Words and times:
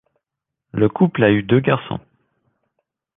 Le 0.71 0.89
couple 0.89 1.23
a 1.23 1.31
eu 1.31 1.43
deux 1.43 1.59
garçons. 1.59 1.99